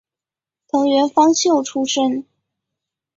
[0.65, 2.25] 藤原芳秀出身。